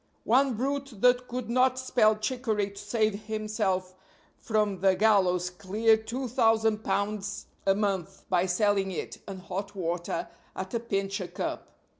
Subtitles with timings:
[0.25, 3.93] One brute that could not spell chicory to save himself
[4.39, 10.27] from the gallows cleared two thousand pounds a month by selling it and hot water
[10.55, 11.77] at a pinch a cup.